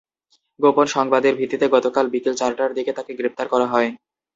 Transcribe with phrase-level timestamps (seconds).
[0.59, 3.89] গোপন সংবাদের ভিত্তিতে গতকাল বিকেল চারটার দিকে তাঁকে গ্রেপ্তার করা হয়।